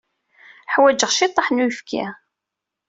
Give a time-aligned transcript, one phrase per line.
[0.73, 2.03] Ḥwajeɣ ciṭṭaḥ n uyefki.